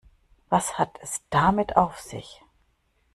Was 0.49 0.79
hat 0.79 0.97
es 1.03 1.21
damit 1.29 1.75
auf 1.77 1.99
sich? 1.99 2.41